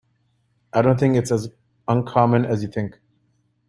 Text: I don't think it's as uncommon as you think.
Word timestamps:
I 0.73 0.81
don't 0.81 0.99
think 0.99 1.15
it's 1.15 1.31
as 1.31 1.51
uncommon 1.87 2.43
as 2.43 2.63
you 2.63 2.69
think. 2.69 2.97